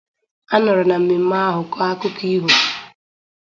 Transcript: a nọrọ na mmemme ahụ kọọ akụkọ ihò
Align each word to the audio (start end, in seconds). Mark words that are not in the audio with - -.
a 0.53 0.55
nọrọ 0.63 0.83
na 0.89 0.95
mmemme 1.01 1.37
ahụ 1.49 1.61
kọọ 1.73 1.83
akụkọ 1.91 2.23
ihò 2.35 2.49